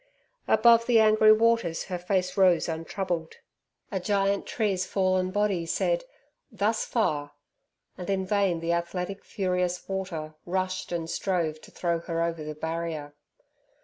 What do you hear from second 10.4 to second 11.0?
rushed